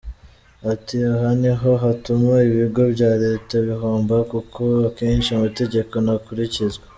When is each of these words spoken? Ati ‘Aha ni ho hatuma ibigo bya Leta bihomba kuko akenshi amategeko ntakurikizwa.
Ati 0.73 0.95
‘Aha 1.13 1.29
ni 1.41 1.51
ho 1.59 1.69
hatuma 1.83 2.33
ibigo 2.49 2.81
bya 2.93 3.11
Leta 3.23 3.53
bihomba 3.67 4.15
kuko 4.31 4.61
akenshi 4.89 5.29
amategeko 5.37 5.93
ntakurikizwa. 6.05 6.85